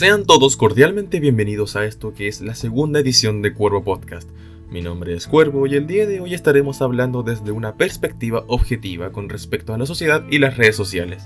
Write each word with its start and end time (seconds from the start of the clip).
Sean 0.00 0.24
todos 0.24 0.56
cordialmente 0.56 1.20
bienvenidos 1.20 1.76
a 1.76 1.84
esto 1.84 2.14
que 2.14 2.26
es 2.26 2.40
la 2.40 2.54
segunda 2.54 3.00
edición 3.00 3.42
de 3.42 3.52
Cuervo 3.52 3.84
Podcast. 3.84 4.26
Mi 4.70 4.80
nombre 4.80 5.12
es 5.12 5.26
Cuervo 5.26 5.66
y 5.66 5.74
el 5.74 5.86
día 5.86 6.06
de 6.06 6.20
hoy 6.20 6.32
estaremos 6.32 6.80
hablando 6.80 7.22
desde 7.22 7.52
una 7.52 7.74
perspectiva 7.74 8.44
objetiva 8.46 9.12
con 9.12 9.28
respecto 9.28 9.74
a 9.74 9.76
la 9.76 9.84
sociedad 9.84 10.24
y 10.30 10.38
las 10.38 10.56
redes 10.56 10.74
sociales. 10.74 11.24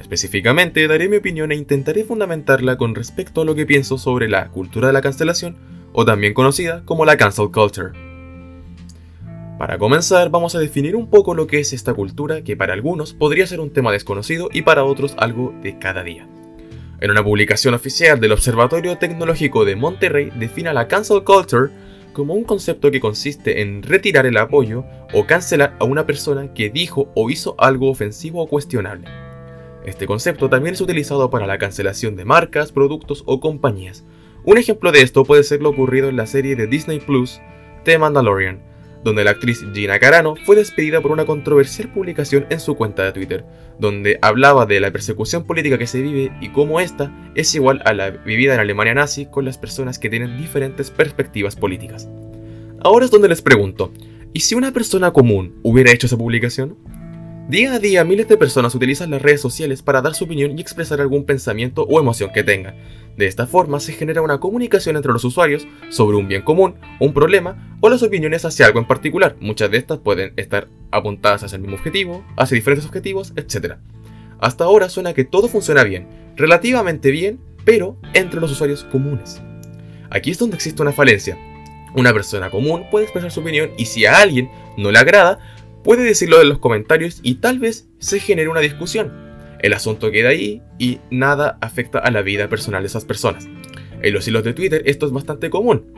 Específicamente 0.00 0.88
daré 0.88 1.10
mi 1.10 1.18
opinión 1.18 1.52
e 1.52 1.56
intentaré 1.56 2.02
fundamentarla 2.02 2.78
con 2.78 2.94
respecto 2.94 3.42
a 3.42 3.44
lo 3.44 3.54
que 3.54 3.66
pienso 3.66 3.98
sobre 3.98 4.26
la 4.26 4.48
cultura 4.48 4.86
de 4.86 4.94
la 4.94 5.02
cancelación, 5.02 5.58
o 5.92 6.06
también 6.06 6.32
conocida 6.32 6.86
como 6.86 7.04
la 7.04 7.18
cancel 7.18 7.50
culture. 7.52 7.90
Para 9.58 9.76
comenzar, 9.76 10.30
vamos 10.30 10.54
a 10.54 10.60
definir 10.60 10.96
un 10.96 11.10
poco 11.10 11.34
lo 11.34 11.46
que 11.46 11.60
es 11.60 11.74
esta 11.74 11.92
cultura 11.92 12.42
que 12.42 12.56
para 12.56 12.72
algunos 12.72 13.12
podría 13.12 13.46
ser 13.46 13.60
un 13.60 13.68
tema 13.68 13.92
desconocido 13.92 14.48
y 14.50 14.62
para 14.62 14.84
otros 14.84 15.14
algo 15.18 15.52
de 15.62 15.78
cada 15.78 16.02
día. 16.04 16.26
En 17.00 17.12
una 17.12 17.22
publicación 17.22 17.74
oficial 17.74 18.18
del 18.18 18.32
Observatorio 18.32 18.98
Tecnológico 18.98 19.64
de 19.64 19.76
Monterrey 19.76 20.32
define 20.34 20.74
la 20.74 20.88
cancel 20.88 21.22
culture 21.22 21.70
como 22.12 22.34
un 22.34 22.42
concepto 22.42 22.90
que 22.90 22.98
consiste 22.98 23.62
en 23.62 23.84
retirar 23.84 24.26
el 24.26 24.36
apoyo 24.36 24.84
o 25.12 25.24
cancelar 25.24 25.76
a 25.78 25.84
una 25.84 26.06
persona 26.06 26.52
que 26.52 26.70
dijo 26.70 27.08
o 27.14 27.30
hizo 27.30 27.54
algo 27.56 27.88
ofensivo 27.88 28.42
o 28.42 28.48
cuestionable. 28.48 29.06
Este 29.86 30.06
concepto 30.06 30.50
también 30.50 30.74
es 30.74 30.80
utilizado 30.80 31.30
para 31.30 31.46
la 31.46 31.58
cancelación 31.58 32.16
de 32.16 32.24
marcas, 32.24 32.72
productos 32.72 33.22
o 33.26 33.38
compañías. 33.38 34.04
Un 34.44 34.58
ejemplo 34.58 34.90
de 34.90 35.02
esto 35.02 35.24
puede 35.24 35.44
ser 35.44 35.62
lo 35.62 35.70
ocurrido 35.70 36.08
en 36.08 36.16
la 36.16 36.26
serie 36.26 36.56
de 36.56 36.66
Disney 36.66 36.98
Plus, 36.98 37.40
The 37.84 37.96
Mandalorian, 37.98 38.60
donde 39.08 39.24
la 39.24 39.30
actriz 39.32 39.64
Gina 39.72 39.98
Carano 39.98 40.36
fue 40.44 40.54
despedida 40.54 41.00
por 41.00 41.10
una 41.10 41.24
controversial 41.24 41.88
publicación 41.88 42.46
en 42.50 42.60
su 42.60 42.76
cuenta 42.76 43.04
de 43.04 43.12
Twitter, 43.12 43.44
donde 43.78 44.18
hablaba 44.22 44.66
de 44.66 44.80
la 44.80 44.92
persecución 44.92 45.44
política 45.44 45.78
que 45.78 45.86
se 45.86 46.02
vive 46.02 46.30
y 46.40 46.50
cómo 46.50 46.78
esta 46.78 47.10
es 47.34 47.54
igual 47.54 47.80
a 47.86 47.94
la 47.94 48.10
vivida 48.10 48.54
en 48.54 48.60
Alemania 48.60 48.94
nazi 48.94 49.26
con 49.26 49.44
las 49.44 49.56
personas 49.56 49.98
que 49.98 50.10
tienen 50.10 50.36
diferentes 50.36 50.90
perspectivas 50.90 51.56
políticas. 51.56 52.08
Ahora 52.80 53.06
es 53.06 53.10
donde 53.10 53.28
les 53.28 53.42
pregunto, 53.42 53.92
¿y 54.32 54.40
si 54.40 54.54
una 54.54 54.72
persona 54.72 55.10
común 55.10 55.58
hubiera 55.62 55.90
hecho 55.90 56.06
esa 56.06 56.18
publicación? 56.18 56.76
Día 57.48 57.72
a 57.72 57.78
día 57.78 58.04
miles 58.04 58.28
de 58.28 58.36
personas 58.36 58.74
utilizan 58.74 59.10
las 59.10 59.22
redes 59.22 59.40
sociales 59.40 59.80
para 59.80 60.02
dar 60.02 60.14
su 60.14 60.24
opinión 60.24 60.58
y 60.58 60.60
expresar 60.60 61.00
algún 61.00 61.24
pensamiento 61.24 61.84
o 61.84 61.98
emoción 61.98 62.30
que 62.30 62.44
tengan. 62.44 62.76
De 63.18 63.26
esta 63.26 63.48
forma 63.48 63.80
se 63.80 63.94
genera 63.94 64.22
una 64.22 64.38
comunicación 64.38 64.94
entre 64.94 65.12
los 65.12 65.24
usuarios 65.24 65.66
sobre 65.88 66.16
un 66.16 66.28
bien 66.28 66.42
común, 66.42 66.76
un 67.00 67.12
problema 67.12 67.76
o 67.80 67.88
las 67.88 68.04
opiniones 68.04 68.44
hacia 68.44 68.64
algo 68.64 68.78
en 68.78 68.86
particular. 68.86 69.34
Muchas 69.40 69.72
de 69.72 69.78
estas 69.78 69.98
pueden 69.98 70.32
estar 70.36 70.68
apuntadas 70.92 71.42
hacia 71.42 71.56
el 71.56 71.62
mismo 71.62 71.76
objetivo, 71.76 72.24
hacia 72.36 72.54
diferentes 72.54 72.86
objetivos, 72.86 73.32
etc. 73.34 73.74
Hasta 74.38 74.62
ahora 74.62 74.88
suena 74.88 75.14
que 75.14 75.24
todo 75.24 75.48
funciona 75.48 75.82
bien, 75.82 76.06
relativamente 76.36 77.10
bien, 77.10 77.40
pero 77.64 77.98
entre 78.14 78.40
los 78.40 78.52
usuarios 78.52 78.84
comunes. 78.84 79.42
Aquí 80.10 80.30
es 80.30 80.38
donde 80.38 80.54
existe 80.54 80.80
una 80.80 80.92
falencia. 80.92 81.36
Una 81.96 82.12
persona 82.12 82.50
común 82.50 82.84
puede 82.88 83.06
expresar 83.06 83.32
su 83.32 83.40
opinión 83.40 83.72
y 83.76 83.86
si 83.86 84.06
a 84.06 84.20
alguien 84.20 84.48
no 84.76 84.92
le 84.92 84.98
agrada, 85.00 85.40
puede 85.82 86.04
decirlo 86.04 86.40
en 86.40 86.50
los 86.50 86.60
comentarios 86.60 87.18
y 87.24 87.36
tal 87.36 87.58
vez 87.58 87.88
se 87.98 88.20
genere 88.20 88.48
una 88.48 88.60
discusión. 88.60 89.27
El 89.60 89.72
asunto 89.72 90.10
queda 90.10 90.30
ahí 90.30 90.62
y 90.78 91.00
nada 91.10 91.58
afecta 91.60 91.98
a 91.98 92.10
la 92.10 92.22
vida 92.22 92.48
personal 92.48 92.82
de 92.82 92.88
esas 92.88 93.04
personas. 93.04 93.48
En 94.02 94.14
los 94.14 94.26
hilos 94.28 94.44
de 94.44 94.54
Twitter 94.54 94.82
esto 94.86 95.06
es 95.06 95.12
bastante 95.12 95.50
común, 95.50 95.92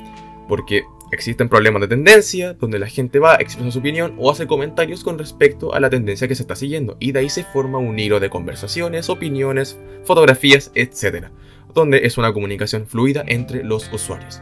porque 0.49 0.83
existen 1.13 1.49
problemas 1.49 1.83
de 1.83 1.89
tendencia, 1.89 2.55
donde 2.55 2.79
la 2.79 2.87
gente 2.87 3.19
va, 3.19 3.37
expresa 3.37 3.71
su 3.71 3.79
opinión 3.81 4.15
o 4.19 4.31
hace 4.31 4.47
comentarios 4.47 5.05
con 5.05 5.19
respecto 5.19 5.75
a 5.75 5.81
la 5.81 5.91
tendencia 5.91 6.29
que 6.29 6.35
se 6.35 6.43
está 6.43 6.57
siguiendo, 6.57 6.97
y 7.01 7.13
de 7.13 7.21
ahí 7.21 7.29
se 7.29 7.45
forma 7.45 7.79
un 7.79 7.99
hilo 7.99 8.21
de 8.21 8.31
conversaciones, 8.31 9.11
opiniones, 9.11 9.79
fotografías, 10.05 10.71
etc., 10.75 11.27
donde 11.75 12.07
es 12.07 12.19
una 12.19 12.33
comunicación 12.33 12.87
fluida 12.87 13.23
entre 13.27 13.63
los 13.63 13.93
usuarios. 13.93 14.41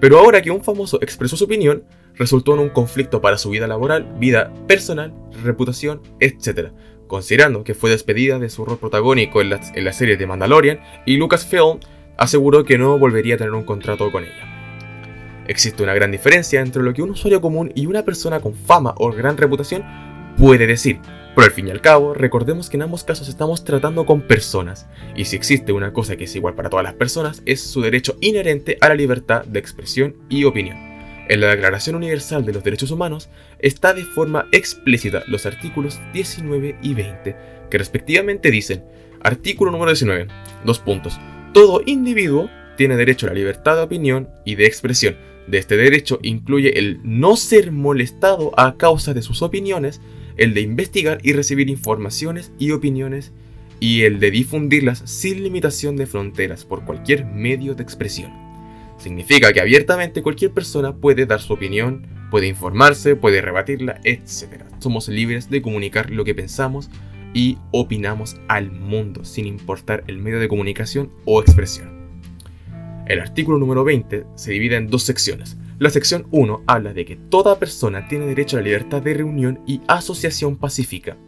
Pero 0.00 0.18
ahora 0.18 0.42
que 0.42 0.50
un 0.50 0.64
famoso 0.64 0.98
expresó 1.00 1.36
su 1.36 1.44
opinión, 1.44 1.84
resultó 2.16 2.54
en 2.54 2.60
un 2.60 2.70
conflicto 2.70 3.20
para 3.20 3.38
su 3.38 3.50
vida 3.50 3.68
laboral, 3.68 4.12
vida 4.18 4.52
personal, 4.66 5.14
reputación, 5.44 6.02
etc., 6.18 6.72
considerando 7.12 7.62
que 7.62 7.74
fue 7.74 7.90
despedida 7.90 8.38
de 8.38 8.48
su 8.48 8.64
rol 8.64 8.78
protagónico 8.78 9.42
en 9.42 9.50
la, 9.50 9.92
serie 9.92 10.16
de 10.16 10.26
Mandalorian 10.26 10.80
y 11.04 11.18
Lucasfilm 11.18 11.78
aseguró 12.16 12.64
que 12.64 12.78
no 12.78 12.98
volvería 12.98 13.34
a 13.34 13.36
tener 13.36 13.52
un 13.52 13.64
contrato 13.64 14.10
con 14.10 14.24
ella. 14.24 15.44
Existe 15.46 15.82
una 15.82 15.92
gran 15.92 16.10
diferencia 16.10 16.62
entre 16.62 16.82
lo 16.82 16.94
que 16.94 17.02
un 17.02 17.10
usuario 17.10 17.42
común 17.42 17.70
y 17.74 17.84
una 17.84 18.02
persona 18.02 18.40
con 18.40 18.54
fama 18.54 18.94
o 18.96 19.12
gran 19.12 19.36
reputación 19.36 19.84
puede 20.38 20.66
decir, 20.66 21.00
pero 21.34 21.44
al 21.44 21.52
fin 21.52 21.68
y 21.68 21.70
al 21.70 21.82
cabo, 21.82 22.14
recordemos 22.14 22.70
que 22.70 22.78
en 22.78 22.84
ambos 22.84 23.04
casos 23.04 23.28
estamos 23.28 23.62
tratando 23.62 24.06
con 24.06 24.22
personas, 24.22 24.88
y 25.14 25.26
si 25.26 25.36
existe 25.36 25.72
una 25.72 25.92
cosa 25.92 26.16
que 26.16 26.24
es 26.24 26.34
igual 26.34 26.54
para 26.54 26.70
todas 26.70 26.84
las 26.84 26.94
personas, 26.94 27.42
es 27.44 27.60
su 27.60 27.82
derecho 27.82 28.16
inherente 28.22 28.78
a 28.80 28.88
la 28.88 28.94
libertad 28.94 29.44
de 29.44 29.58
expresión 29.58 30.16
y 30.30 30.44
opinión. 30.44 30.92
En 31.28 31.40
la 31.40 31.48
Declaración 31.48 31.96
Universal 31.96 32.44
de 32.44 32.52
los 32.52 32.64
Derechos 32.64 32.90
Humanos 32.90 33.28
está 33.62 33.94
de 33.94 34.04
forma 34.04 34.46
explícita 34.52 35.22
los 35.26 35.46
artículos 35.46 36.00
19 36.12 36.76
y 36.82 36.94
20, 36.94 37.36
que 37.70 37.78
respectivamente 37.78 38.50
dicen, 38.50 38.84
artículo 39.22 39.70
número 39.70 39.90
19, 39.90 40.26
dos 40.64 40.78
puntos, 40.80 41.18
todo 41.54 41.82
individuo 41.86 42.50
tiene 42.76 42.96
derecho 42.96 43.26
a 43.26 43.30
la 43.30 43.36
libertad 43.36 43.76
de 43.76 43.82
opinión 43.82 44.28
y 44.44 44.56
de 44.56 44.66
expresión. 44.66 45.16
De 45.46 45.58
este 45.58 45.76
derecho 45.76 46.18
incluye 46.22 46.78
el 46.78 47.00
no 47.02 47.36
ser 47.36 47.72
molestado 47.72 48.52
a 48.58 48.76
causa 48.76 49.14
de 49.14 49.22
sus 49.22 49.42
opiniones, 49.42 50.00
el 50.36 50.54
de 50.54 50.62
investigar 50.62 51.18
y 51.22 51.32
recibir 51.32 51.68
informaciones 51.68 52.52
y 52.58 52.70
opiniones, 52.70 53.32
y 53.80 54.02
el 54.02 54.20
de 54.20 54.30
difundirlas 54.30 55.02
sin 55.06 55.42
limitación 55.42 55.96
de 55.96 56.06
fronteras 56.06 56.64
por 56.64 56.84
cualquier 56.84 57.24
medio 57.26 57.74
de 57.74 57.82
expresión. 57.82 58.32
Significa 58.96 59.52
que 59.52 59.60
abiertamente 59.60 60.22
cualquier 60.22 60.52
persona 60.52 60.94
puede 60.94 61.26
dar 61.26 61.40
su 61.40 61.52
opinión, 61.52 62.06
puede 62.32 62.48
informarse, 62.48 63.14
puede 63.14 63.42
rebatirla, 63.42 64.00
etc. 64.04 64.64
Somos 64.78 65.06
libres 65.06 65.50
de 65.50 65.60
comunicar 65.60 66.08
lo 66.08 66.24
que 66.24 66.34
pensamos 66.34 66.88
y 67.34 67.58
opinamos 67.72 68.38
al 68.48 68.70
mundo, 68.70 69.22
sin 69.26 69.46
importar 69.46 70.02
el 70.06 70.16
medio 70.16 70.40
de 70.40 70.48
comunicación 70.48 71.12
o 71.26 71.42
expresión. 71.42 72.08
El 73.06 73.20
artículo 73.20 73.58
número 73.58 73.84
20 73.84 74.24
se 74.34 74.50
divide 74.50 74.76
en 74.76 74.86
dos 74.86 75.02
secciones. 75.02 75.58
La 75.78 75.90
sección 75.90 76.26
1 76.30 76.62
habla 76.66 76.94
de 76.94 77.04
que 77.04 77.16
toda 77.16 77.58
persona 77.58 78.08
tiene 78.08 78.24
derecho 78.24 78.56
a 78.56 78.60
la 78.60 78.64
libertad 78.64 79.02
de 79.02 79.12
reunión 79.12 79.60
y 79.66 79.82
asociación 79.86 80.56
pacífica. 80.56 81.18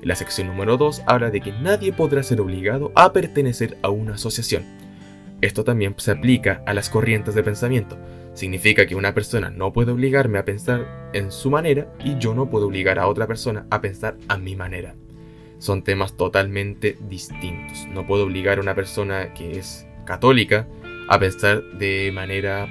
La 0.00 0.16
sección 0.16 0.46
número 0.46 0.78
2 0.78 1.02
habla 1.06 1.28
de 1.28 1.42
que 1.42 1.52
nadie 1.52 1.92
podrá 1.92 2.22
ser 2.22 2.40
obligado 2.40 2.90
a 2.94 3.12
pertenecer 3.12 3.76
a 3.82 3.90
una 3.90 4.14
asociación. 4.14 4.64
Esto 5.40 5.62
también 5.62 5.94
se 5.98 6.10
aplica 6.10 6.62
a 6.66 6.74
las 6.74 6.90
corrientes 6.90 7.34
de 7.34 7.44
pensamiento. 7.44 7.96
Significa 8.34 8.86
que 8.86 8.96
una 8.96 9.14
persona 9.14 9.50
no 9.50 9.72
puede 9.72 9.92
obligarme 9.92 10.38
a 10.38 10.44
pensar 10.44 11.10
en 11.12 11.30
su 11.30 11.50
manera 11.50 11.92
y 12.04 12.18
yo 12.18 12.34
no 12.34 12.50
puedo 12.50 12.66
obligar 12.66 12.98
a 12.98 13.06
otra 13.06 13.26
persona 13.26 13.66
a 13.70 13.80
pensar 13.80 14.16
a 14.28 14.36
mi 14.36 14.56
manera. 14.56 14.94
Son 15.58 15.82
temas 15.82 16.16
totalmente 16.16 16.98
distintos. 17.08 17.86
No 17.88 18.06
puedo 18.06 18.24
obligar 18.24 18.58
a 18.58 18.60
una 18.60 18.74
persona 18.74 19.32
que 19.34 19.58
es 19.58 19.86
católica 20.04 20.66
a 21.08 21.18
pensar 21.18 21.62
de 21.78 22.10
manera 22.12 22.68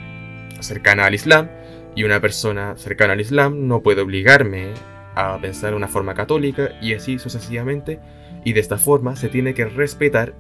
cercana 0.59 1.05
al 1.05 1.15
Islam 1.15 1.49
y 1.95 2.03
una 2.03 2.19
persona 2.19 2.75
cercana 2.77 3.13
al 3.13 3.21
Islam 3.21 3.67
no 3.67 3.81
puede 3.81 4.01
obligarme 4.01 4.73
a 5.15 5.39
pensar 5.41 5.71
de 5.71 5.77
una 5.77 5.87
forma 5.87 6.13
católica 6.13 6.71
y 6.81 6.93
así 6.93 7.17
sucesivamente 7.17 7.99
y 8.43 8.53
de 8.53 8.59
esta 8.59 8.77
forma 8.77 9.15
se 9.15 9.29
tiene 9.29 9.53
que 9.53 9.65
respetar 9.65 10.35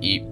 y 0.00 0.24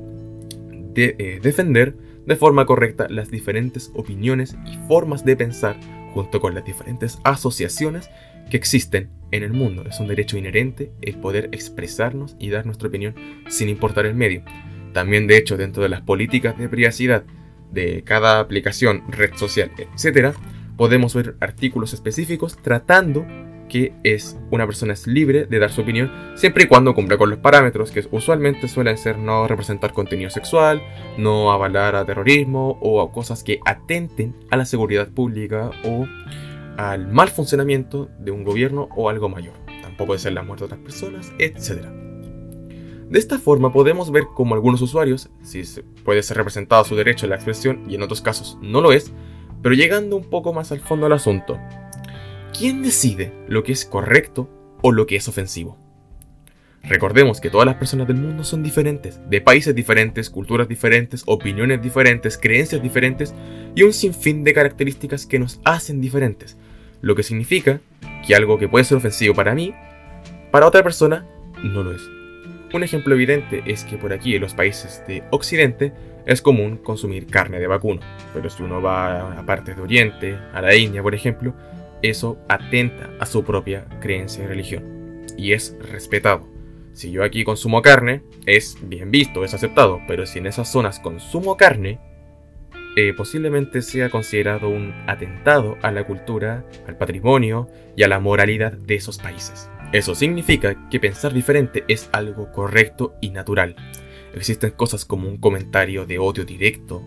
de, 0.94 1.16
eh, 1.18 1.40
defender 1.42 1.96
de 2.26 2.36
forma 2.36 2.66
correcta 2.66 3.06
las 3.08 3.30
diferentes 3.30 3.90
opiniones 3.94 4.56
y 4.66 4.76
formas 4.88 5.24
de 5.24 5.36
pensar 5.36 5.78
junto 6.12 6.40
con 6.40 6.54
las 6.54 6.64
diferentes 6.64 7.18
asociaciones 7.24 8.10
que 8.50 8.56
existen 8.56 9.10
en 9.30 9.42
el 9.42 9.52
mundo. 9.52 9.84
Es 9.88 10.00
un 10.00 10.08
derecho 10.08 10.36
inherente 10.36 10.92
el 11.02 11.16
poder 11.16 11.48
expresarnos 11.52 12.36
y 12.38 12.50
dar 12.50 12.66
nuestra 12.66 12.88
opinión 12.88 13.14
sin 13.48 13.68
importar 13.68 14.06
el 14.06 14.14
medio. 14.14 14.42
También 14.92 15.26
de 15.26 15.36
hecho 15.36 15.56
dentro 15.56 15.82
de 15.82 15.88
las 15.88 16.02
políticas 16.02 16.58
de 16.58 16.68
privacidad 16.68 17.24
de 17.70 18.02
cada 18.02 18.40
aplicación, 18.40 19.04
red 19.08 19.34
social, 19.36 19.70
etc., 19.78 20.34
podemos 20.76 21.14
ver 21.14 21.36
artículos 21.40 21.92
específicos 21.92 22.56
tratando 22.56 23.26
que 23.70 23.94
es 24.04 24.38
una 24.50 24.66
persona 24.66 24.92
es 24.92 25.06
libre 25.06 25.46
de 25.46 25.58
dar 25.58 25.70
su 25.70 25.80
opinión 25.80 26.12
siempre 26.34 26.64
y 26.64 26.66
cuando 26.66 26.94
cumpla 26.94 27.16
con 27.16 27.30
los 27.30 27.38
parámetros 27.38 27.90
que 27.90 28.06
usualmente 28.10 28.68
suelen 28.68 28.98
ser 28.98 29.16
no 29.16 29.48
representar 29.48 29.94
contenido 29.94 30.28
sexual, 30.28 30.82
no 31.16 31.52
avalar 31.52 31.96
a 31.96 32.04
terrorismo 32.04 32.78
o 32.82 33.00
a 33.00 33.10
cosas 33.12 33.42
que 33.42 33.60
atenten 33.64 34.36
a 34.50 34.58
la 34.58 34.66
seguridad 34.66 35.08
pública 35.08 35.70
o 35.84 36.06
al 36.76 37.08
mal 37.08 37.28
funcionamiento 37.28 38.10
de 38.18 38.30
un 38.30 38.44
gobierno 38.44 38.88
o 38.96 39.08
algo 39.08 39.28
mayor. 39.28 39.54
Tampoco 39.82 40.18
ser 40.18 40.32
la 40.34 40.42
muerte 40.42 40.64
de 40.64 40.66
otras 40.66 40.80
personas, 40.80 41.32
etc. 41.38 41.86
De 43.10 43.18
esta 43.18 43.38
forma 43.38 43.72
podemos 43.72 44.10
ver 44.10 44.24
cómo 44.34 44.54
algunos 44.54 44.82
usuarios, 44.82 45.30
si 45.42 45.62
puede 46.04 46.22
ser 46.22 46.36
representado 46.36 46.84
su 46.84 46.96
derecho 46.96 47.26
a 47.26 47.28
la 47.28 47.36
expresión 47.36 47.84
y 47.88 47.94
en 47.94 48.02
otros 48.02 48.20
casos 48.20 48.58
no 48.62 48.80
lo 48.80 48.92
es, 48.92 49.12
pero 49.62 49.74
llegando 49.74 50.16
un 50.16 50.24
poco 50.24 50.52
más 50.52 50.72
al 50.72 50.80
fondo 50.80 51.06
del 51.06 51.14
asunto, 51.14 51.58
¿Quién 52.56 52.82
decide 52.82 53.32
lo 53.48 53.62
que 53.62 53.72
es 53.72 53.84
correcto 53.84 54.50
o 54.82 54.92
lo 54.92 55.06
que 55.06 55.16
es 55.16 55.28
ofensivo? 55.28 55.78
Recordemos 56.82 57.40
que 57.40 57.50
todas 57.50 57.66
las 57.66 57.76
personas 57.76 58.06
del 58.06 58.16
mundo 58.16 58.42
son 58.42 58.62
diferentes, 58.62 59.20
de 59.28 59.40
países 59.40 59.74
diferentes, 59.74 60.30
culturas 60.30 60.66
diferentes, 60.66 61.22
opiniones 61.26 61.80
diferentes, 61.82 62.38
creencias 62.38 62.82
diferentes 62.82 63.34
y 63.74 63.82
un 63.82 63.92
sinfín 63.92 64.44
de 64.44 64.54
características 64.54 65.26
que 65.26 65.38
nos 65.38 65.60
hacen 65.64 66.00
diferentes, 66.00 66.56
lo 67.02 67.14
que 67.14 67.22
significa 67.22 67.80
que 68.26 68.34
algo 68.34 68.58
que 68.58 68.68
puede 68.68 68.84
ser 68.84 68.96
ofensivo 68.96 69.34
para 69.34 69.54
mí, 69.54 69.74
para 70.50 70.66
otra 70.66 70.82
persona 70.82 71.26
no 71.62 71.82
lo 71.82 71.92
es. 71.92 72.02
Un 72.72 72.82
ejemplo 72.82 73.14
evidente 73.14 73.62
es 73.66 73.84
que 73.84 73.96
por 73.96 74.12
aquí 74.12 74.34
en 74.34 74.40
los 74.40 74.54
países 74.54 75.02
de 75.06 75.22
Occidente 75.30 75.92
es 76.26 76.40
común 76.42 76.76
consumir 76.78 77.26
carne 77.26 77.58
de 77.58 77.66
vacuno, 77.66 78.00
pero 78.32 78.48
si 78.48 78.62
uno 78.62 78.80
va 78.80 79.38
a 79.38 79.46
partes 79.46 79.76
de 79.76 79.82
Oriente, 79.82 80.38
a 80.52 80.62
la 80.62 80.74
India 80.74 81.02
por 81.02 81.14
ejemplo, 81.14 81.54
eso 82.02 82.38
atenta 82.48 83.10
a 83.18 83.26
su 83.26 83.44
propia 83.44 83.86
creencia 84.00 84.44
y 84.44 84.46
religión, 84.46 85.24
y 85.36 85.52
es 85.52 85.76
respetado. 85.80 86.48
Si 86.92 87.10
yo 87.10 87.24
aquí 87.24 87.44
consumo 87.44 87.82
carne, 87.82 88.22
es 88.46 88.76
bien 88.82 89.10
visto, 89.10 89.44
es 89.44 89.54
aceptado, 89.54 90.00
pero 90.08 90.26
si 90.26 90.38
en 90.38 90.46
esas 90.46 90.70
zonas 90.70 90.98
consumo 90.98 91.56
carne, 91.56 91.98
eh, 92.96 93.14
posiblemente 93.16 93.82
sea 93.82 94.10
considerado 94.10 94.68
un 94.68 94.92
atentado 95.06 95.76
a 95.82 95.92
la 95.92 96.04
cultura, 96.04 96.64
al 96.88 96.96
patrimonio 96.96 97.68
y 97.96 98.02
a 98.02 98.08
la 98.08 98.18
moralidad 98.18 98.72
de 98.72 98.96
esos 98.96 99.18
países. 99.18 99.70
Eso 99.92 100.14
significa 100.14 100.88
que 100.88 101.00
pensar 101.00 101.32
diferente 101.32 101.84
es 101.88 102.08
algo 102.12 102.50
correcto 102.52 103.14
y 103.20 103.30
natural. 103.30 103.76
Existen 104.34 104.72
cosas 104.72 105.04
como 105.04 105.28
un 105.28 105.38
comentario 105.38 106.06
de 106.06 106.18
odio 106.18 106.44
directo, 106.44 107.02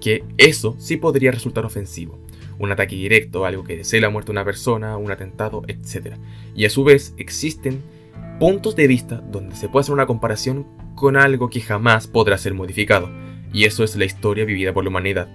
que 0.00 0.24
eso 0.38 0.76
sí 0.78 0.96
podría 0.96 1.30
resultar 1.30 1.64
ofensivo. 1.64 2.18
Un 2.58 2.72
ataque 2.72 2.96
directo, 2.96 3.44
algo 3.44 3.64
que 3.64 3.76
desee 3.76 4.00
la 4.00 4.10
muerte 4.10 4.28
de 4.28 4.32
una 4.32 4.44
persona, 4.44 4.96
un 4.96 5.10
atentado, 5.10 5.62
etc. 5.68 6.16
Y 6.54 6.64
a 6.64 6.70
su 6.70 6.84
vez 6.84 7.14
existen 7.18 7.82
puntos 8.38 8.76
de 8.76 8.86
vista 8.86 9.16
donde 9.30 9.56
se 9.56 9.68
puede 9.68 9.82
hacer 9.82 9.94
una 9.94 10.06
comparación 10.06 10.66
con 10.94 11.16
algo 11.16 11.50
que 11.50 11.60
jamás 11.60 12.06
podrá 12.06 12.38
ser 12.38 12.54
modificado. 12.54 13.10
Y 13.52 13.64
eso 13.64 13.84
es 13.84 13.96
la 13.96 14.04
historia 14.04 14.44
vivida 14.44 14.72
por 14.72 14.84
la 14.84 14.90
humanidad. 14.90 15.28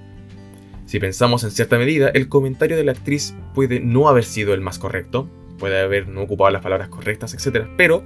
Si 0.86 1.00
pensamos 1.00 1.44
en 1.44 1.52
cierta 1.52 1.78
medida, 1.78 2.10
el 2.10 2.28
comentario 2.28 2.76
de 2.76 2.84
la 2.84 2.92
actriz 2.92 3.34
puede 3.54 3.80
no 3.80 4.10
haber 4.10 4.26
sido 4.26 4.54
el 4.54 4.62
más 4.62 4.78
correcto, 4.78 5.30
puede 5.58 5.80
haber 5.80 6.08
no 6.08 6.24
ocupado 6.24 6.52
las 6.52 6.62
palabras 6.62 6.90
correctas, 6.90 7.34
etc. 7.34 7.68
Pero 7.78 8.04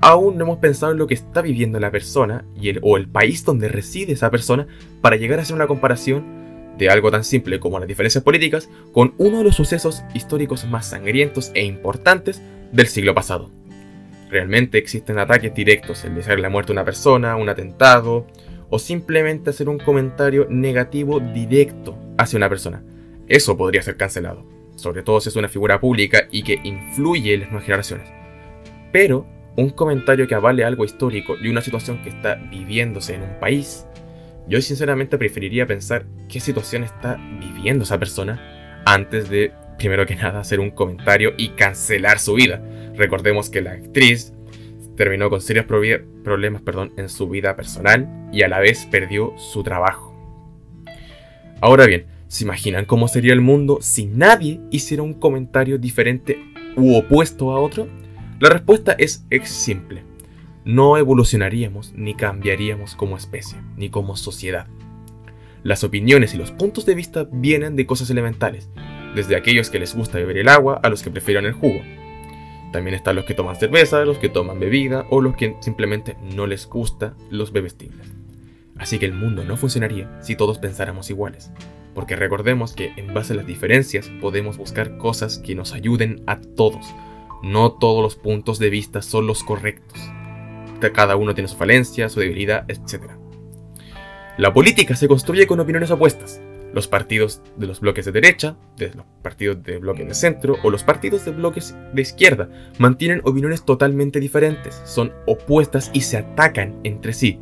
aún 0.00 0.36
no 0.36 0.44
hemos 0.44 0.58
pensado 0.58 0.92
en 0.92 0.98
lo 0.98 1.06
que 1.06 1.14
está 1.14 1.42
viviendo 1.42 1.78
la 1.78 1.90
persona 1.90 2.44
y 2.60 2.70
el, 2.70 2.80
o 2.82 2.96
el 2.96 3.08
país 3.08 3.44
donde 3.44 3.68
reside 3.68 4.14
esa 4.14 4.30
persona 4.30 4.66
para 5.00 5.16
llegar 5.16 5.38
a 5.38 5.42
hacer 5.42 5.54
una 5.54 5.66
comparación 5.66 6.37
de 6.78 6.88
algo 6.88 7.10
tan 7.10 7.24
simple 7.24 7.60
como 7.60 7.78
las 7.78 7.88
diferencias 7.88 8.24
políticas 8.24 8.68
con 8.92 9.14
uno 9.18 9.38
de 9.38 9.44
los 9.44 9.56
sucesos 9.56 10.02
históricos 10.14 10.66
más 10.66 10.86
sangrientos 10.86 11.50
e 11.54 11.64
importantes 11.64 12.40
del 12.72 12.86
siglo 12.86 13.14
pasado. 13.14 13.50
Realmente 14.30 14.78
existen 14.78 15.18
ataques 15.18 15.54
directos, 15.54 16.04
el 16.04 16.14
desear 16.14 16.38
la 16.38 16.50
muerte 16.50 16.68
de 16.68 16.74
una 16.74 16.84
persona, 16.84 17.36
un 17.36 17.48
atentado, 17.48 18.26
o 18.70 18.78
simplemente 18.78 19.50
hacer 19.50 19.68
un 19.68 19.78
comentario 19.78 20.46
negativo 20.50 21.20
directo 21.20 21.98
hacia 22.18 22.36
una 22.36 22.48
persona. 22.48 22.82
Eso 23.26 23.56
podría 23.56 23.82
ser 23.82 23.96
cancelado 23.96 24.58
sobre 24.78 25.02
todo 25.02 25.20
si 25.20 25.28
es 25.28 25.36
una 25.36 25.48
figura 25.48 25.80
pública 25.80 26.28
y 26.30 26.42
que 26.42 26.60
influye 26.62 27.34
en 27.34 27.40
las 27.40 27.50
nuevas 27.50 27.66
generaciones. 27.66 28.08
Pero 28.92 29.26
un 29.56 29.70
comentario 29.70 30.28
que 30.28 30.36
avale 30.36 30.64
algo 30.64 30.84
histórico 30.84 31.34
y 31.42 31.48
una 31.48 31.60
situación 31.60 32.00
que 32.02 32.10
está 32.10 32.36
viviéndose 32.36 33.16
en 33.16 33.22
un 33.22 33.40
país, 33.40 33.86
yo 34.48 34.60
sinceramente 34.62 35.18
preferiría 35.18 35.66
pensar 35.66 36.06
qué 36.28 36.40
situación 36.40 36.84
está 36.84 37.16
viviendo 37.40 37.84
esa 37.84 37.98
persona 37.98 38.82
antes 38.86 39.28
de, 39.28 39.52
primero 39.76 40.06
que 40.06 40.16
nada, 40.16 40.40
hacer 40.40 40.60
un 40.60 40.70
comentario 40.70 41.34
y 41.36 41.50
cancelar 41.50 42.18
su 42.18 42.34
vida. 42.34 42.62
Recordemos 42.96 43.50
que 43.50 43.60
la 43.60 43.72
actriz 43.72 44.32
terminó 44.96 45.30
con 45.30 45.40
serios 45.40 45.66
problemas 45.66 46.62
perdón, 46.62 46.92
en 46.96 47.08
su 47.08 47.28
vida 47.28 47.54
personal 47.54 48.08
y 48.32 48.42
a 48.42 48.48
la 48.48 48.58
vez 48.58 48.86
perdió 48.90 49.34
su 49.36 49.62
trabajo. 49.62 50.14
Ahora 51.60 51.86
bien, 51.86 52.06
¿Se 52.28 52.44
imaginan 52.44 52.84
cómo 52.84 53.08
sería 53.08 53.32
el 53.32 53.40
mundo 53.40 53.78
si 53.80 54.04
nadie 54.04 54.60
hiciera 54.70 55.02
un 55.02 55.14
comentario 55.14 55.78
diferente 55.78 56.38
u 56.76 56.94
opuesto 56.94 57.52
a 57.52 57.58
otro? 57.58 57.88
La 58.38 58.50
respuesta 58.50 58.92
es, 58.98 59.24
simple. 59.44 60.04
No 60.68 60.98
evolucionaríamos 60.98 61.94
ni 61.94 62.12
cambiaríamos 62.12 62.94
como 62.94 63.16
especie, 63.16 63.58
ni 63.78 63.88
como 63.88 64.16
sociedad. 64.16 64.66
Las 65.62 65.82
opiniones 65.82 66.34
y 66.34 66.36
los 66.36 66.52
puntos 66.52 66.84
de 66.84 66.94
vista 66.94 67.26
vienen 67.32 67.74
de 67.74 67.86
cosas 67.86 68.10
elementales, 68.10 68.68
desde 69.14 69.34
aquellos 69.34 69.70
que 69.70 69.78
les 69.78 69.96
gusta 69.96 70.18
beber 70.18 70.36
el 70.36 70.48
agua 70.50 70.78
a 70.82 70.90
los 70.90 71.02
que 71.02 71.10
prefieren 71.10 71.46
el 71.46 71.54
jugo. 71.54 71.80
También 72.70 72.94
están 72.94 73.16
los 73.16 73.24
que 73.24 73.32
toman 73.32 73.56
cerveza, 73.56 74.04
los 74.04 74.18
que 74.18 74.28
toman 74.28 74.60
bebida 74.60 75.06
o 75.08 75.22
los 75.22 75.36
que 75.36 75.56
simplemente 75.60 76.18
no 76.34 76.46
les 76.46 76.66
gusta 76.66 77.14
los 77.30 77.50
bebestibles. 77.50 78.12
Así 78.76 78.98
que 78.98 79.06
el 79.06 79.14
mundo 79.14 79.44
no 79.44 79.56
funcionaría 79.56 80.20
si 80.20 80.36
todos 80.36 80.58
pensáramos 80.58 81.08
iguales 81.08 81.50
porque 81.94 82.14
recordemos 82.14 82.74
que 82.74 82.92
en 82.96 83.14
base 83.14 83.32
a 83.32 83.36
las 83.36 83.46
diferencias 83.46 84.08
podemos 84.20 84.58
buscar 84.58 84.98
cosas 84.98 85.38
que 85.38 85.54
nos 85.54 85.72
ayuden 85.72 86.22
a 86.26 86.40
todos. 86.40 86.94
No 87.42 87.72
todos 87.72 88.02
los 88.02 88.14
puntos 88.14 88.58
de 88.58 88.68
vista 88.70 89.00
son 89.00 89.26
los 89.26 89.42
correctos. 89.42 89.98
Cada 90.80 91.16
uno 91.16 91.34
tiene 91.34 91.48
su 91.48 91.56
falencia, 91.56 92.08
su 92.08 92.20
debilidad, 92.20 92.64
etc. 92.68 93.12
La 94.36 94.52
política 94.52 94.94
se 94.96 95.08
construye 95.08 95.46
con 95.46 95.60
opiniones 95.60 95.90
opuestas. 95.90 96.40
Los 96.72 96.86
partidos 96.86 97.42
de 97.56 97.66
los 97.66 97.80
bloques 97.80 98.04
de 98.04 98.12
derecha, 98.12 98.56
de 98.76 98.92
los 98.94 99.04
partidos 99.22 99.62
de 99.62 99.78
bloques 99.78 100.06
de 100.06 100.14
centro 100.14 100.56
o 100.62 100.70
los 100.70 100.84
partidos 100.84 101.24
de 101.24 101.32
bloques 101.32 101.74
de 101.92 102.02
izquierda 102.02 102.48
mantienen 102.78 103.22
opiniones 103.24 103.64
totalmente 103.64 104.20
diferentes, 104.20 104.80
son 104.84 105.12
opuestas 105.26 105.90
y 105.92 106.02
se 106.02 106.18
atacan 106.18 106.78
entre 106.84 107.14
sí. 107.14 107.40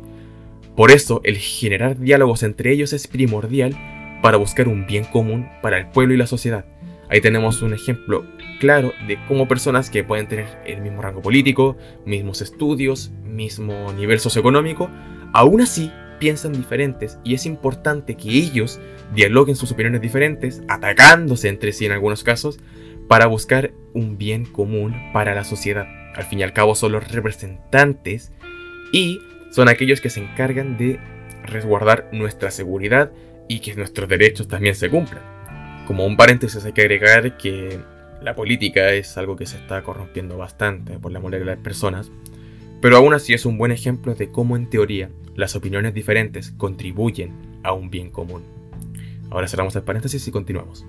Por 0.75 0.91
eso, 0.91 1.21
el 1.23 1.37
generar 1.37 1.99
diálogos 1.99 2.43
entre 2.43 2.71
ellos 2.71 2.93
es 2.93 3.07
primordial 3.07 3.75
para 4.21 4.37
buscar 4.37 4.67
un 4.67 4.87
bien 4.87 5.03
común 5.03 5.47
para 5.61 5.77
el 5.77 5.89
pueblo 5.89 6.13
y 6.13 6.17
la 6.17 6.27
sociedad. 6.27 6.65
Ahí 7.09 7.21
tenemos 7.21 7.61
un 7.61 7.73
ejemplo 7.73 8.25
claro 8.59 8.93
de 9.07 9.17
cómo 9.27 9.47
personas 9.47 9.89
que 9.89 10.03
pueden 10.03 10.27
tener 10.27 10.47
el 10.65 10.81
mismo 10.81 11.01
rango 11.01 11.21
político, 11.21 11.77
mismos 12.05 12.41
estudios, 12.41 13.11
mismo 13.23 13.93
nivel 13.93 14.19
socioeconómico, 14.19 14.89
aún 15.33 15.61
así 15.61 15.91
piensan 16.19 16.53
diferentes 16.53 17.19
y 17.23 17.33
es 17.33 17.45
importante 17.45 18.15
que 18.15 18.29
ellos 18.29 18.79
dialoguen 19.13 19.55
sus 19.55 19.71
opiniones 19.71 20.01
diferentes, 20.01 20.61
atacándose 20.67 21.49
entre 21.49 21.71
sí 21.71 21.85
en 21.85 21.91
algunos 21.91 22.23
casos, 22.23 22.59
para 23.07 23.27
buscar 23.27 23.71
un 23.93 24.17
bien 24.17 24.45
común 24.45 24.95
para 25.13 25.33
la 25.33 25.43
sociedad. 25.43 25.87
Al 26.15 26.23
fin 26.25 26.39
y 26.39 26.43
al 26.43 26.53
cabo 26.53 26.75
son 26.75 26.91
los 26.91 27.11
representantes 27.11 28.31
y 28.91 29.19
son 29.51 29.69
aquellos 29.69 30.01
que 30.01 30.09
se 30.09 30.21
encargan 30.21 30.77
de 30.77 30.99
resguardar 31.43 32.09
nuestra 32.11 32.51
seguridad 32.51 33.11
y 33.47 33.59
que 33.59 33.75
nuestros 33.75 34.09
derechos 34.09 34.47
también 34.47 34.75
se 34.75 34.89
cumplan. 34.89 35.23
Como 35.85 36.05
un 36.05 36.17
paréntesis 36.17 36.65
hay 36.65 36.73
que 36.73 36.81
agregar 36.81 37.37
que 37.37 37.79
la 38.21 38.35
política 38.35 38.91
es 38.93 39.17
algo 39.17 39.35
que 39.35 39.45
se 39.45 39.57
está 39.57 39.83
corrompiendo 39.83 40.37
bastante 40.37 40.99
por 40.99 41.11
la 41.11 41.19
moral 41.19 41.39
de 41.39 41.45
las 41.45 41.57
personas, 41.57 42.11
pero 42.81 42.97
aún 42.97 43.13
así 43.13 43.33
es 43.33 43.45
un 43.45 43.57
buen 43.57 43.71
ejemplo 43.71 44.15
de 44.15 44.31
cómo 44.31 44.55
en 44.55 44.69
teoría 44.69 45.09
las 45.35 45.55
opiniones 45.55 45.93
diferentes 45.93 46.51
contribuyen 46.51 47.33
a 47.63 47.73
un 47.73 47.89
bien 47.89 48.09
común. 48.09 48.43
Ahora 49.29 49.47
cerramos 49.47 49.75
el 49.75 49.83
paréntesis 49.83 50.27
y 50.27 50.31
continuamos. 50.31 50.85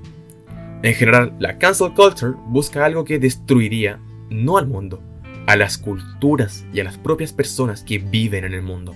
En 0.83 0.95
general, 0.95 1.35
la 1.39 1.59
cancel 1.59 1.93
culture 1.95 2.35
busca 2.47 2.85
algo 2.85 3.05
que 3.05 3.19
destruiría 3.19 3.99
no 4.31 4.59
al 4.59 4.67
mundo, 4.67 5.03
a 5.47 5.57
las 5.57 5.79
culturas 5.79 6.65
y 6.73 6.81
a 6.81 6.85
las 6.85 6.99
propias 6.99 7.33
personas 7.33 7.83
que 7.83 7.99
viven 7.99 8.45
en 8.45 8.55
el 8.55 8.63
mundo. 8.63 8.95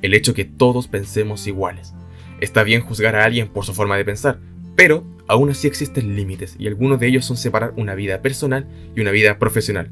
El 0.00 0.14
hecho 0.14 0.32
que 0.32 0.44
todos 0.44 0.86
pensemos 0.86 1.46
iguales, 1.46 1.92
Está 2.40 2.62
bien 2.62 2.82
juzgar 2.82 3.16
a 3.16 3.24
alguien 3.24 3.48
por 3.48 3.64
su 3.64 3.74
forma 3.74 3.96
de 3.96 4.04
pensar, 4.04 4.38
pero 4.76 5.04
aún 5.28 5.50
así 5.50 5.68
existen 5.68 6.16
límites 6.16 6.56
y 6.58 6.66
algunos 6.66 6.98
de 6.98 7.06
ellos 7.06 7.24
son 7.24 7.36
separar 7.36 7.72
una 7.76 7.94
vida 7.94 8.20
personal 8.22 8.66
y 8.96 9.00
una 9.00 9.10
vida 9.10 9.38
profesional. 9.38 9.90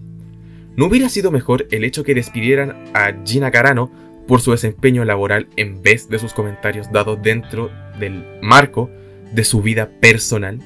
¿No 0.76 0.86
hubiera 0.86 1.08
sido 1.08 1.30
mejor 1.30 1.66
el 1.70 1.84
hecho 1.84 2.04
que 2.04 2.14
despidieran 2.14 2.90
a 2.94 3.12
Gina 3.24 3.50
Carano 3.50 3.90
por 4.26 4.40
su 4.40 4.50
desempeño 4.50 5.04
laboral 5.04 5.48
en 5.56 5.82
vez 5.82 6.08
de 6.08 6.18
sus 6.18 6.34
comentarios 6.34 6.90
dados 6.90 7.22
dentro 7.22 7.70
del 7.98 8.24
marco 8.42 8.90
de 9.32 9.44
su 9.44 9.62
vida 9.62 9.90
personal? 10.00 10.60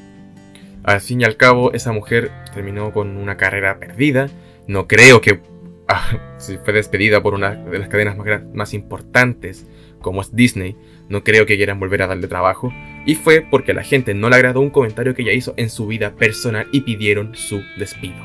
Al 0.82 1.00
fin 1.00 1.20
y 1.20 1.24
al 1.24 1.36
cabo, 1.36 1.72
esa 1.72 1.92
mujer 1.92 2.30
terminó 2.54 2.92
con 2.92 3.16
una 3.16 3.36
carrera 3.36 3.78
perdida. 3.78 4.28
No 4.66 4.88
creo 4.88 5.20
que 5.20 5.40
ah, 5.88 6.18
si 6.38 6.56
fue 6.58 6.72
despedida 6.72 7.22
por 7.22 7.34
una 7.34 7.54
de 7.54 7.78
las 7.78 7.88
cadenas 7.88 8.16
más 8.54 8.74
importantes 8.74 9.66
como 10.00 10.20
es 10.20 10.34
Disney, 10.34 10.76
no 11.08 11.22
creo 11.22 11.46
que 11.46 11.56
quieran 11.56 11.80
volver 11.80 12.02
a 12.02 12.06
darle 12.06 12.28
trabajo, 12.28 12.72
y 13.06 13.14
fue 13.14 13.40
porque 13.42 13.72
a 13.72 13.74
la 13.74 13.82
gente 13.82 14.14
no 14.14 14.28
le 14.28 14.36
agradó 14.36 14.60
un 14.60 14.70
comentario 14.70 15.14
que 15.14 15.22
ella 15.22 15.32
hizo 15.32 15.54
en 15.56 15.70
su 15.70 15.86
vida 15.86 16.16
personal 16.16 16.68
y 16.72 16.82
pidieron 16.82 17.34
su 17.34 17.62
despido. 17.78 18.18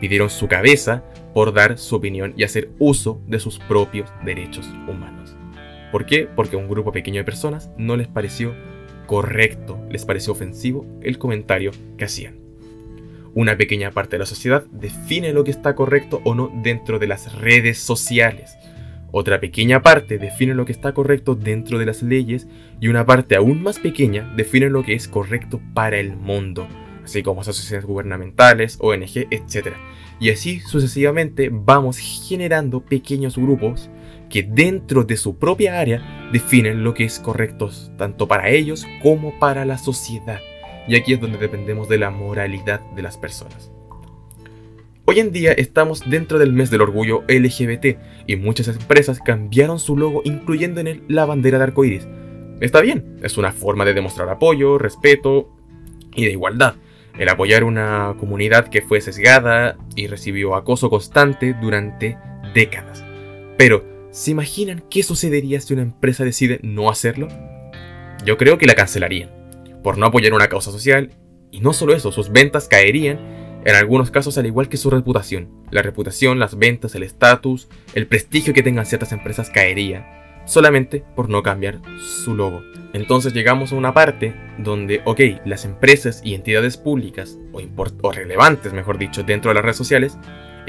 Pidieron 0.00 0.30
su 0.30 0.48
cabeza 0.48 1.04
por 1.32 1.52
dar 1.52 1.78
su 1.78 1.96
opinión 1.96 2.34
y 2.36 2.44
hacer 2.44 2.70
uso 2.78 3.20
de 3.26 3.38
sus 3.38 3.58
propios 3.58 4.10
derechos 4.24 4.66
humanos. 4.88 5.36
¿Por 5.92 6.06
qué? 6.06 6.28
Porque 6.34 6.56
a 6.56 6.58
un 6.58 6.68
grupo 6.68 6.92
pequeño 6.92 7.20
de 7.20 7.24
personas 7.24 7.70
no 7.78 7.96
les 7.96 8.08
pareció 8.08 8.54
correcto, 9.06 9.78
les 9.90 10.04
pareció 10.04 10.32
ofensivo 10.32 10.86
el 11.02 11.18
comentario 11.18 11.70
que 11.96 12.04
hacían. 12.04 12.46
Una 13.34 13.56
pequeña 13.56 13.90
parte 13.90 14.16
de 14.16 14.20
la 14.20 14.26
sociedad 14.26 14.64
define 14.70 15.34
lo 15.34 15.44
que 15.44 15.50
está 15.50 15.74
correcto 15.74 16.22
o 16.24 16.34
no 16.34 16.50
dentro 16.62 16.98
de 16.98 17.06
las 17.06 17.34
redes 17.38 17.78
sociales. 17.78 18.56
Otra 19.18 19.40
pequeña 19.40 19.80
parte 19.80 20.18
define 20.18 20.52
lo 20.52 20.66
que 20.66 20.72
está 20.72 20.92
correcto 20.92 21.34
dentro 21.34 21.78
de 21.78 21.86
las 21.86 22.02
leyes 22.02 22.48
y 22.82 22.88
una 22.88 23.06
parte 23.06 23.34
aún 23.34 23.62
más 23.62 23.78
pequeña 23.78 24.30
define 24.36 24.68
lo 24.68 24.82
que 24.82 24.92
es 24.92 25.08
correcto 25.08 25.58
para 25.72 25.96
el 25.96 26.14
mundo, 26.14 26.68
así 27.02 27.22
como 27.22 27.40
asociaciones 27.40 27.86
gubernamentales, 27.86 28.76
ONG, 28.78 29.26
etc. 29.30 29.68
Y 30.20 30.28
así 30.28 30.60
sucesivamente 30.60 31.48
vamos 31.50 31.96
generando 31.96 32.82
pequeños 32.82 33.38
grupos 33.38 33.88
que 34.28 34.42
dentro 34.42 35.02
de 35.02 35.16
su 35.16 35.38
propia 35.38 35.80
área 35.80 36.28
definen 36.30 36.84
lo 36.84 36.92
que 36.92 37.04
es 37.04 37.18
correcto 37.18 37.70
tanto 37.96 38.28
para 38.28 38.50
ellos 38.50 38.86
como 39.02 39.38
para 39.38 39.64
la 39.64 39.78
sociedad. 39.78 40.40
Y 40.88 40.94
aquí 40.94 41.14
es 41.14 41.20
donde 41.22 41.38
dependemos 41.38 41.88
de 41.88 41.96
la 41.96 42.10
moralidad 42.10 42.82
de 42.94 43.00
las 43.00 43.16
personas. 43.16 43.72
Hoy 45.08 45.20
en 45.20 45.30
día 45.30 45.52
estamos 45.52 46.02
dentro 46.10 46.40
del 46.40 46.52
mes 46.52 46.68
del 46.68 46.80
orgullo 46.80 47.22
LGBT 47.28 47.96
y 48.26 48.34
muchas 48.34 48.66
empresas 48.66 49.20
cambiaron 49.20 49.78
su 49.78 49.96
logo 49.96 50.20
incluyendo 50.24 50.80
en 50.80 50.88
él 50.88 51.04
la 51.06 51.24
bandera 51.24 51.58
de 51.58 51.64
arcoíris. 51.64 52.08
Está 52.58 52.80
bien, 52.80 53.16
es 53.22 53.38
una 53.38 53.52
forma 53.52 53.84
de 53.84 53.94
demostrar 53.94 54.28
apoyo, 54.28 54.78
respeto 54.78 55.48
y 56.12 56.24
de 56.24 56.32
igualdad. 56.32 56.74
El 57.16 57.28
apoyar 57.28 57.62
una 57.62 58.16
comunidad 58.18 58.66
que 58.66 58.82
fue 58.82 59.00
sesgada 59.00 59.76
y 59.94 60.08
recibió 60.08 60.56
acoso 60.56 60.90
constante 60.90 61.54
durante 61.54 62.18
décadas. 62.52 63.04
Pero, 63.56 63.84
¿se 64.10 64.32
imaginan 64.32 64.82
qué 64.90 65.04
sucedería 65.04 65.60
si 65.60 65.72
una 65.72 65.84
empresa 65.84 66.24
decide 66.24 66.58
no 66.64 66.90
hacerlo? 66.90 67.28
Yo 68.24 68.36
creo 68.36 68.58
que 68.58 68.66
la 68.66 68.74
cancelarían, 68.74 69.30
por 69.84 69.98
no 69.98 70.06
apoyar 70.06 70.34
una 70.34 70.48
causa 70.48 70.72
social, 70.72 71.12
y 71.52 71.60
no 71.60 71.72
solo 71.72 71.94
eso, 71.94 72.10
sus 72.10 72.32
ventas 72.32 72.66
caerían 72.66 73.45
en 73.66 73.74
algunos 73.74 74.12
casos 74.12 74.38
al 74.38 74.46
igual 74.46 74.68
que 74.68 74.76
su 74.76 74.90
reputación. 74.90 75.48
La 75.72 75.82
reputación, 75.82 76.38
las 76.38 76.56
ventas, 76.56 76.94
el 76.94 77.02
estatus, 77.02 77.68
el 77.94 78.06
prestigio 78.06 78.54
que 78.54 78.62
tengan 78.62 78.86
ciertas 78.86 79.10
empresas 79.10 79.50
caería 79.50 80.44
solamente 80.44 81.02
por 81.16 81.28
no 81.28 81.42
cambiar 81.42 81.80
su 81.98 82.36
logo. 82.36 82.62
Entonces 82.92 83.34
llegamos 83.34 83.72
a 83.72 83.74
una 83.74 83.92
parte 83.92 84.36
donde, 84.58 85.02
ok, 85.04 85.20
las 85.44 85.64
empresas 85.64 86.20
y 86.24 86.34
entidades 86.34 86.76
públicas, 86.76 87.40
o, 87.52 88.12
relevantes 88.12 88.72
mejor 88.72 88.98
dicho, 88.98 89.24
dentro 89.24 89.50
de 89.50 89.56
las 89.56 89.64
redes 89.64 89.76
sociales, 89.76 90.16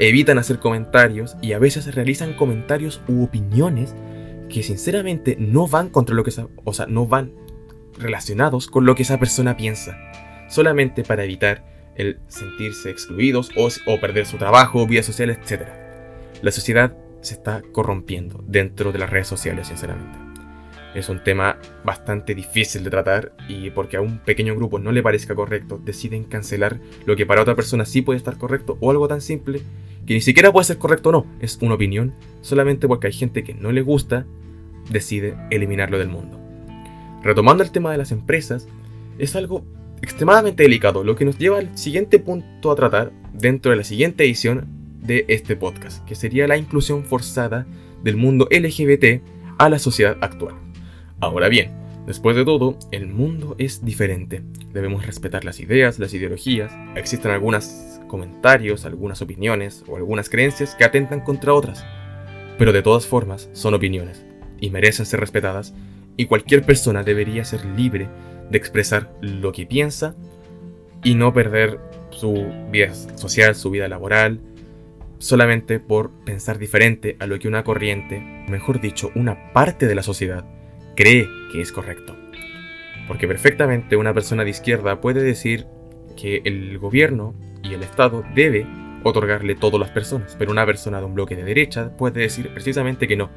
evitan 0.00 0.38
hacer 0.38 0.58
comentarios 0.58 1.36
y 1.40 1.52
a 1.52 1.60
veces 1.60 1.94
realizan 1.94 2.34
comentarios 2.34 3.00
u 3.06 3.22
opiniones 3.22 3.94
que 4.48 4.64
sinceramente 4.64 5.36
no 5.38 5.68
van 5.68 5.88
contra 5.88 6.16
lo 6.16 6.24
que 6.24 6.32
o 6.64 6.72
sea, 6.72 6.86
no 6.86 7.06
van 7.06 7.30
relacionados 7.96 8.66
con 8.66 8.86
lo 8.86 8.96
que 8.96 9.04
esa 9.04 9.20
persona 9.20 9.56
piensa, 9.56 9.96
solamente 10.48 11.04
para 11.04 11.22
evitar 11.22 11.77
el 11.98 12.20
sentirse 12.28 12.90
excluidos 12.90 13.50
o, 13.56 14.00
perder 14.00 14.24
su 14.24 14.38
trabajo, 14.38 14.86
vida 14.86 15.02
social, 15.02 15.30
etc. 15.30 15.68
La 16.40 16.52
sociedad 16.52 16.96
se 17.20 17.34
está 17.34 17.62
corrompiendo 17.72 18.42
dentro 18.46 18.92
de 18.92 18.98
las 19.00 19.10
redes 19.10 19.26
sociales, 19.26 19.66
sinceramente. 19.66 20.18
Es 20.94 21.08
un 21.10 21.22
tema 21.22 21.58
bastante 21.84 22.34
difícil 22.34 22.82
de 22.82 22.90
tratar 22.90 23.32
y 23.48 23.70
porque 23.70 23.98
a 23.98 24.00
un 24.00 24.18
pequeño 24.18 24.54
grupo 24.54 24.78
no 24.78 24.90
le 24.90 25.02
parezca 25.02 25.34
correcto, 25.34 25.80
deciden 25.84 26.24
cancelar 26.24 26.80
lo 27.04 27.14
que 27.14 27.26
para 27.26 27.42
otra 27.42 27.54
persona 27.54 27.84
sí 27.84 28.00
puede 28.00 28.16
estar 28.16 28.38
correcto 28.38 28.78
o 28.80 28.90
algo 28.90 29.06
tan 29.06 29.20
simple 29.20 29.60
que 30.06 30.14
ni 30.14 30.22
siquiera 30.22 30.50
puede 30.50 30.64
ser 30.64 30.78
correcto 30.78 31.10
o 31.10 31.12
no, 31.12 31.26
es 31.40 31.58
una 31.60 31.74
opinión, 31.74 32.14
solamente 32.40 32.88
porque 32.88 33.08
hay 33.08 33.12
gente 33.12 33.44
que 33.44 33.52
no 33.52 33.72
le 33.72 33.82
gusta, 33.82 34.24
decide 34.88 35.36
eliminarlo 35.50 35.98
del 35.98 36.08
mundo. 36.08 36.40
Retomando 37.22 37.62
el 37.62 37.70
tema 37.70 37.92
de 37.92 37.98
las 37.98 38.10
empresas, 38.10 38.66
es 39.18 39.36
algo 39.36 39.64
extremadamente 40.02 40.62
delicado, 40.62 41.04
lo 41.04 41.16
que 41.16 41.24
nos 41.24 41.38
lleva 41.38 41.58
al 41.58 41.76
siguiente 41.76 42.18
punto 42.18 42.70
a 42.70 42.76
tratar 42.76 43.12
dentro 43.32 43.70
de 43.70 43.76
la 43.76 43.84
siguiente 43.84 44.24
edición 44.24 44.66
de 45.00 45.24
este 45.28 45.56
podcast, 45.56 46.04
que 46.06 46.14
sería 46.14 46.46
la 46.46 46.56
inclusión 46.56 47.04
forzada 47.04 47.66
del 48.02 48.16
mundo 48.16 48.48
LGBT 48.50 49.22
a 49.58 49.68
la 49.68 49.78
sociedad 49.78 50.16
actual. 50.20 50.54
Ahora 51.20 51.48
bien, 51.48 51.72
después 52.06 52.36
de 52.36 52.44
todo, 52.44 52.78
el 52.92 53.06
mundo 53.06 53.56
es 53.58 53.84
diferente. 53.84 54.42
Debemos 54.72 55.06
respetar 55.06 55.44
las 55.44 55.60
ideas, 55.60 55.98
las 55.98 56.14
ideologías. 56.14 56.72
Existen 56.94 57.32
algunos 57.32 58.00
comentarios, 58.06 58.84
algunas 58.84 59.22
opiniones 59.22 59.84
o 59.88 59.96
algunas 59.96 60.28
creencias 60.28 60.74
que 60.74 60.84
atentan 60.84 61.20
contra 61.20 61.54
otras. 61.54 61.84
Pero 62.58 62.72
de 62.72 62.82
todas 62.82 63.06
formas, 63.06 63.48
son 63.52 63.74
opiniones 63.74 64.24
y 64.60 64.70
merecen 64.70 65.06
ser 65.06 65.20
respetadas 65.20 65.74
y 66.16 66.26
cualquier 66.26 66.64
persona 66.64 67.02
debería 67.02 67.44
ser 67.44 67.64
libre 67.64 68.08
de 68.50 68.58
expresar 68.58 69.12
lo 69.20 69.52
que 69.52 69.66
piensa 69.66 70.14
y 71.04 71.14
no 71.14 71.32
perder 71.32 71.78
su 72.10 72.46
vida 72.70 72.94
social, 72.94 73.54
su 73.54 73.70
vida 73.70 73.88
laboral, 73.88 74.40
solamente 75.18 75.80
por 75.80 76.10
pensar 76.24 76.58
diferente 76.58 77.16
a 77.20 77.26
lo 77.26 77.38
que 77.38 77.48
una 77.48 77.64
corriente, 77.64 78.20
mejor 78.48 78.80
dicho, 78.80 79.10
una 79.14 79.52
parte 79.52 79.86
de 79.86 79.94
la 79.94 80.02
sociedad, 80.02 80.44
cree 80.96 81.28
que 81.52 81.60
es 81.60 81.72
correcto. 81.72 82.16
Porque 83.06 83.28
perfectamente 83.28 83.96
una 83.96 84.14
persona 84.14 84.44
de 84.44 84.50
izquierda 84.50 85.00
puede 85.00 85.22
decir 85.22 85.66
que 86.16 86.42
el 86.44 86.78
gobierno 86.78 87.34
y 87.62 87.74
el 87.74 87.82
Estado 87.82 88.24
debe 88.34 88.66
otorgarle 89.04 89.54
todo 89.54 89.76
a 89.76 89.80
las 89.80 89.90
personas, 89.90 90.36
pero 90.38 90.50
una 90.50 90.66
persona 90.66 90.98
de 90.98 91.06
un 91.06 91.14
bloque 91.14 91.36
de 91.36 91.44
derecha 91.44 91.96
puede 91.96 92.20
decir 92.20 92.52
precisamente 92.52 93.06
que 93.06 93.16
no, 93.16 93.30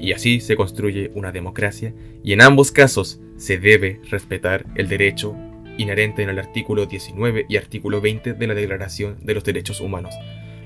y 0.00 0.12
así 0.12 0.40
se 0.40 0.56
construye 0.56 1.10
una 1.14 1.32
democracia 1.32 1.92
y 2.24 2.32
en 2.32 2.40
ambos 2.40 2.72
casos 2.72 3.20
se 3.36 3.58
debe 3.58 4.00
respetar 4.10 4.66
el 4.74 4.88
derecho 4.88 5.36
inherente 5.76 6.22
en 6.22 6.30
el 6.30 6.38
artículo 6.38 6.86
19 6.86 7.46
y 7.48 7.56
artículo 7.56 8.00
20 8.00 8.34
de 8.34 8.46
la 8.46 8.54
Declaración 8.54 9.18
de 9.22 9.34
los 9.34 9.44
Derechos 9.44 9.80
Humanos, 9.80 10.14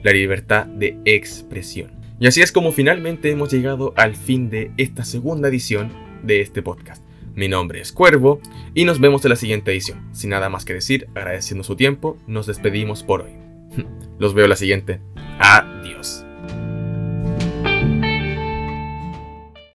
la 0.02 0.12
libertad 0.12 0.66
de 0.66 0.98
expresión. 1.04 1.92
Y 2.20 2.26
así 2.26 2.42
es 2.42 2.52
como 2.52 2.72
finalmente 2.72 3.30
hemos 3.30 3.52
llegado 3.52 3.92
al 3.96 4.14
fin 4.14 4.50
de 4.50 4.70
esta 4.76 5.04
segunda 5.04 5.48
edición 5.48 5.92
de 6.22 6.40
este 6.40 6.62
podcast. 6.62 7.02
Mi 7.34 7.48
nombre 7.48 7.80
es 7.80 7.92
Cuervo 7.92 8.40
y 8.74 8.84
nos 8.84 9.00
vemos 9.00 9.24
en 9.24 9.30
la 9.30 9.36
siguiente 9.36 9.72
edición. 9.72 10.08
Sin 10.12 10.30
nada 10.30 10.48
más 10.48 10.64
que 10.64 10.74
decir, 10.74 11.08
agradeciendo 11.14 11.64
su 11.64 11.74
tiempo, 11.74 12.16
nos 12.26 12.46
despedimos 12.46 13.02
por 13.02 13.22
hoy. 13.22 13.32
Los 14.18 14.34
veo 14.34 14.46
la 14.46 14.56
siguiente. 14.56 15.00
Adiós. 15.38 16.24